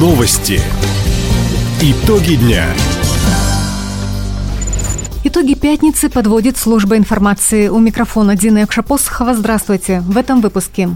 [0.00, 0.62] Новости.
[1.82, 2.64] Итоги дня.
[5.24, 7.68] Итоги пятницы подводит служба информации.
[7.68, 9.34] У микрофона Дина Якшапосхова.
[9.34, 10.00] Здравствуйте.
[10.00, 10.88] В этом выпуске.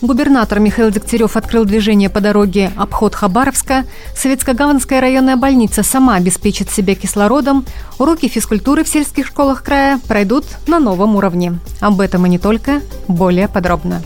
[0.00, 3.84] Губернатор Михаил Дегтярев открыл движение по дороге обход Хабаровска.
[4.14, 7.66] Советско-Гаванская районная больница сама обеспечит себя кислородом.
[7.98, 11.58] Уроки физкультуры в сельских школах края пройдут на новом уровне.
[11.80, 12.80] Об этом и не только.
[13.06, 14.00] Более подробно.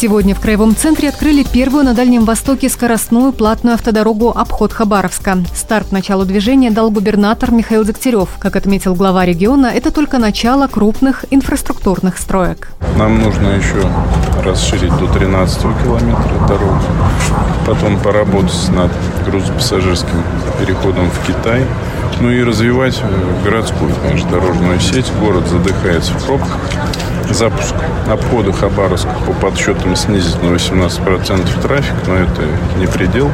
[0.00, 5.38] Сегодня в Краевом центре открыли первую на Дальнем Востоке скоростную платную автодорогу «Обход Хабаровска».
[5.56, 8.28] Старт началу движения дал губернатор Михаил Дегтярев.
[8.38, 12.68] Как отметил глава региона, это только начало крупных инфраструктурных строек.
[12.96, 13.90] Нам нужно еще
[14.44, 16.78] расширить до 13 километра дорогу,
[17.66, 18.92] потом поработать над
[19.26, 20.22] грузопассажирским
[20.60, 21.66] переходом в Китай,
[22.20, 25.06] ну и развивать э, городскую, конечно, дорожную сеть.
[25.20, 26.56] Город задыхается в пробках
[27.30, 27.74] запуск
[28.10, 32.42] обхода Хабаровска по подсчетам снизит на 18% трафик, но это
[32.78, 33.30] не предел.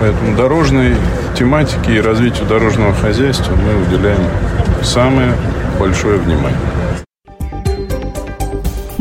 [0.00, 0.96] Поэтому дорожной
[1.36, 4.22] тематике и развитию дорожного хозяйства мы уделяем
[4.82, 5.32] самое
[5.78, 6.58] большое внимание.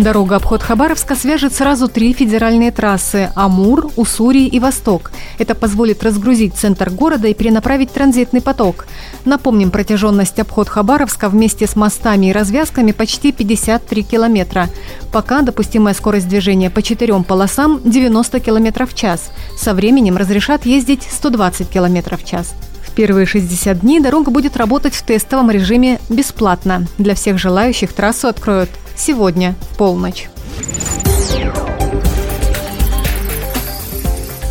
[0.02, 5.12] Дорога обход Хабаровска свяжет сразу три федеральные трассы– Амур, Уссурий и Восток.
[5.38, 8.88] Это позволит разгрузить центр города и перенаправить транзитный поток.
[9.26, 14.70] Напомним, протяженность обход Хабаровска вместе с мостами и развязками почти 53 километра.
[15.12, 19.30] Пока допустимая скорость движения по четырем полосам– 90 километров в час.
[19.56, 22.56] Со временем разрешат ездить 120 километров в час.
[22.84, 26.88] В первые 60 дней дорога будет работать в тестовом режиме бесплатно.
[26.98, 30.30] Для всех желающих трассу откроют сегодня в полночь.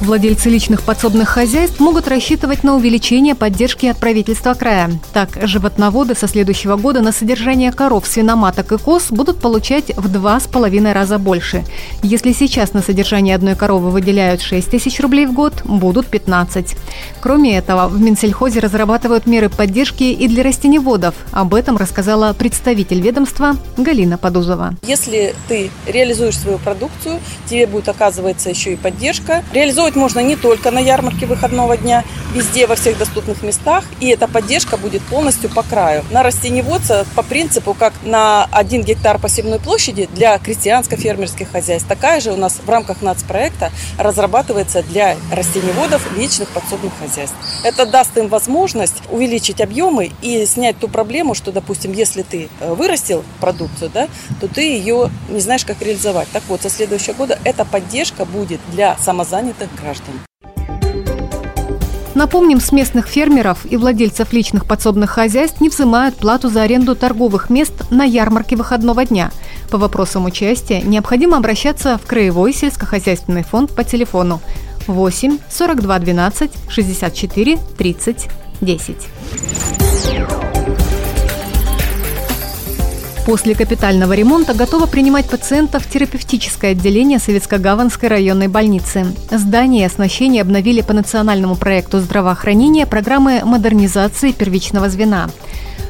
[0.01, 4.91] Владельцы личных подсобных хозяйств могут рассчитывать на увеличение поддержки от правительства края.
[5.13, 10.41] Так, животноводы со следующего года на содержание коров, свиноматок и коз будут получать в два
[10.41, 11.65] с половиной раза больше.
[12.03, 16.77] Если сейчас на содержание одной коровы выделяют 6 тысяч рублей в год, будут 15.
[17.21, 21.15] Кроме этого, в Минсельхозе разрабатывают меры поддержки и для растеневодов.
[21.31, 24.75] Об этом рассказала представитель ведомства Галина Подузова.
[24.83, 29.45] Если ты реализуешь свою продукцию, тебе будет оказываться еще и поддержка.
[29.53, 34.09] Реализовать Реализовывать можно не только на ярмарке выходного дня, везде, во всех доступных местах, и
[34.09, 36.05] эта поддержка будет полностью по краю.
[36.11, 42.33] На растеневодца по принципу, как на 1 гектар посевной площади для крестьянско-фермерских хозяйств, такая же
[42.33, 47.37] у нас в рамках нацпроекта разрабатывается для растеневодов личных подсобных хозяйств.
[47.65, 52.75] Это даст им возможность увеличить объемы и снять ту проблему, что, допустим, если ты э,
[52.75, 54.09] вырастил продукцию, да,
[54.41, 56.29] то ты ее не знаешь, как реализовать.
[56.33, 60.15] Так вот, со следующего года эта поддержка будет для самозанятых граждан.
[62.15, 67.51] Напомним, с местных фермеров и владельцев личных подсобных хозяйств не взимают плату за аренду торговых
[67.51, 69.31] мест на ярмарке выходного дня.
[69.71, 74.41] По вопросам участия необходимо обращаться в Краевой сельскохозяйственный фонд по телефону
[74.87, 78.29] 8 42 12 64 30
[78.61, 78.97] 10.
[83.31, 89.07] После капитального ремонта готово принимать пациентов терапевтическое отделение Советско-Гаванской районной больницы.
[89.31, 95.31] Здание и оснащение обновили по национальному проекту здравоохранения программы модернизации первичного звена.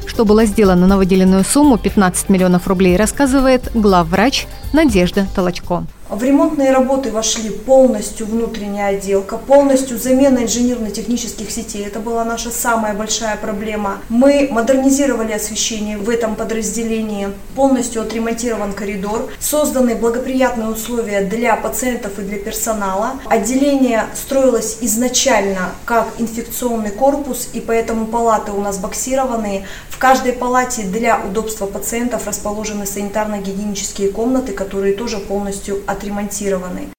[0.05, 5.85] Что было сделано на выделенную сумму 15 миллионов рублей, рассказывает главврач Надежда Толочко.
[6.11, 11.85] В ремонтные работы вошли полностью внутренняя отделка, полностью замена инженерно-технических сетей.
[11.85, 13.99] Это была наша самая большая проблема.
[14.09, 17.29] Мы модернизировали освещение в этом подразделении.
[17.55, 19.29] Полностью отремонтирован коридор.
[19.39, 23.13] Созданы благоприятные условия для пациентов и для персонала.
[23.29, 29.65] Отделение строилось изначально как инфекционный корпус, и поэтому палаты у нас боксированные.
[29.89, 36.89] В каждой палате для удобства пациентов расположены санитарно-гигиенические комнаты, которые тоже полностью отремонтированы отремонтированы.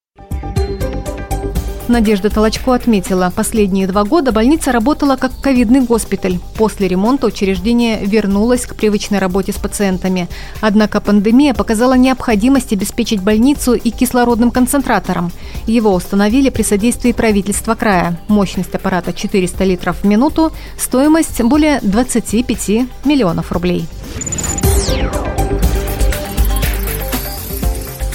[1.89, 6.39] Надежда Толочко отметила, последние два года больница работала как ковидный госпиталь.
[6.55, 10.29] После ремонта учреждение вернулось к привычной работе с пациентами.
[10.61, 15.31] Однако пандемия показала необходимость обеспечить больницу и кислородным концентратором.
[15.67, 18.17] Его установили при содействии правительства края.
[18.29, 23.85] Мощность аппарата 400 литров в минуту, стоимость более 25 миллионов рублей.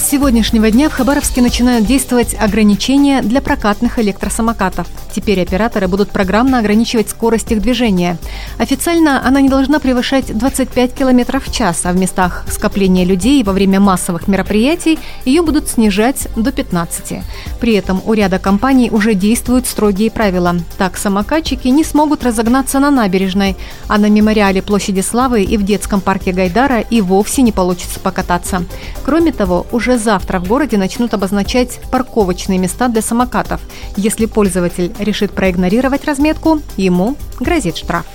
[0.09, 4.87] Сегодняшнего дня в Хабаровске начинают действовать ограничения для прокатных электросамокатов.
[5.13, 8.19] Теперь операторы будут программно ограничивать скорость их движения.
[8.59, 13.53] Официально она не должна превышать 25 км в час, а в местах скопления людей во
[13.53, 17.23] время массовых мероприятий ее будут снижать до 15.
[17.61, 20.57] При этом у ряда компаний уже действуют строгие правила.
[20.77, 23.57] Так, самокатчики не смогут разогнаться на набережной,
[23.87, 28.65] а на мемориале площади Славы и в детском парке Гайдара и вовсе не получится покататься.
[29.05, 33.61] Кроме того, уже завтра в городе начнут обозначать парковочные места для самокатов.
[33.97, 38.07] Если пользователь решит проигнорировать разметку, ему грозит штраф.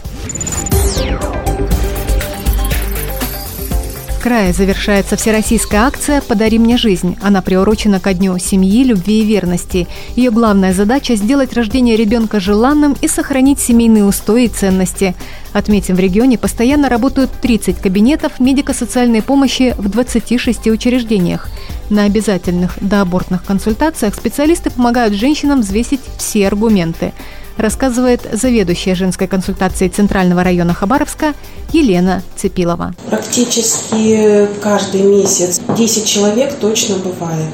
[4.23, 7.17] крае завершается всероссийская акция «Подари мне жизнь».
[7.21, 9.85] Она приурочена ко дню семьи, любви и верности.
[10.15, 15.13] Ее главная задача– сделать рождение ребенка желанным и сохранить семейные устои и ценности.
[15.51, 21.49] Отметим, в регионе постоянно работают 30 кабинетов медико-социальной помощи в 26 учреждениях.
[21.93, 27.13] На обязательных доабортных консультациях специалисты помогают женщинам взвесить все аргументы–
[27.57, 31.33] рассказывает заведующая женской консультацией Центрального района Хабаровска
[31.71, 32.93] Елена Цепилова.
[33.09, 37.49] Практически каждый месяц 10 человек точно бывает.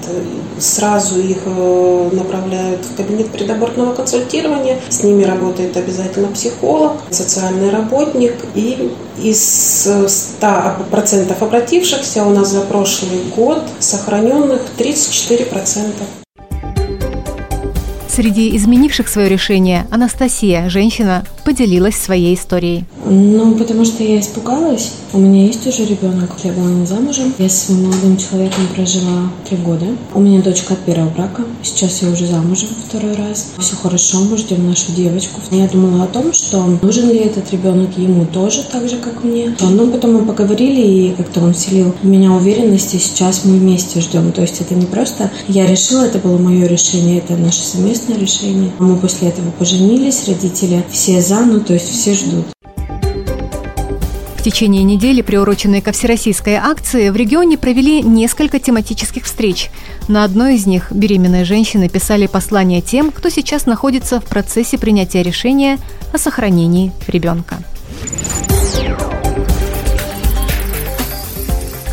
[0.59, 4.79] Сразу их э, направляют в кабинет предабортного консультирования.
[4.89, 8.33] С ними работает обязательно психолог, социальный работник.
[8.55, 8.91] И
[9.21, 15.93] из 100% обратившихся у нас за прошлый год сохраненных 34%.
[18.19, 22.83] Среди изменивших свое решение Анастасия, женщина, поделилась своей историей.
[23.05, 24.91] Ну, потому что я испугалась.
[25.13, 27.33] У меня есть уже ребенок, я была не замужем.
[27.39, 29.85] Я с своим молодым человеком прожила три года.
[30.13, 31.43] У меня дочка от первого брака.
[31.63, 33.53] Сейчас я уже замужем второй раз.
[33.57, 35.39] Все хорошо, мы ждем нашу девочку.
[35.51, 39.55] Я думала о том, что нужен ли этот ребенок ему тоже, так же, как мне.
[39.61, 44.01] Но потом мы поговорили, и как-то он вселил в меня уверенность, и сейчас мы вместе
[44.01, 44.33] ждем.
[44.33, 48.17] То есть это не просто я решила, это было мое решение, это наше совместное совместное
[48.17, 48.71] решение.
[48.79, 52.45] Мы после этого поженились, родители все за, ну то есть все ждут.
[54.35, 59.69] В течение недели, приуроченной ко всероссийской акции, в регионе провели несколько тематических встреч.
[60.07, 65.23] На одной из них беременные женщины писали послания тем, кто сейчас находится в процессе принятия
[65.23, 65.77] решения
[66.13, 67.57] о сохранении ребенка.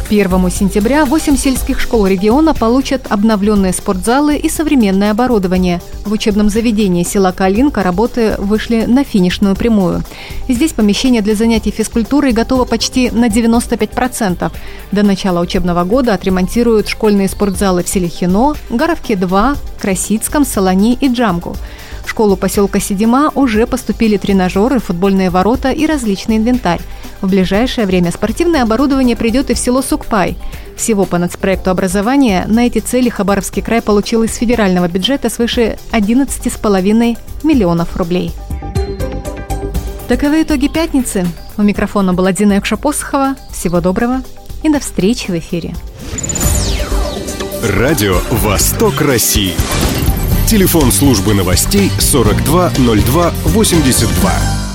[0.09, 5.83] 1 сентября 8 сельских школ региона получат обновленные спортзалы и современное оборудование.
[6.05, 10.05] В учебном заведении села Калинка работы вышли на финишную прямую.
[10.49, 14.53] Здесь помещение для занятий физкультурой готово почти на 95%.
[14.93, 21.57] До начала учебного года отремонтируют школьные спортзалы в селе Хино, Горовке-2, Красицком, Солони и Джамгу.
[22.05, 26.81] В школу поселка Сидима уже поступили тренажеры, футбольные ворота и различный инвентарь.
[27.21, 30.37] В ближайшее время спортивное оборудование придет и в село Сукпай.
[30.77, 37.17] Всего по нацпроекту образования на эти цели Хабаровский край получил из федерального бюджета свыше 11,5
[37.43, 38.33] миллионов рублей.
[40.09, 41.27] Таковы итоги пятницы.
[41.57, 43.37] У микрофона была Дина Якшапосхова.
[43.53, 44.23] Всего доброго
[44.63, 45.75] и до встречи в эфире.
[47.63, 49.55] Радио «Восток России».
[50.47, 54.66] Телефон службы новостей 420282.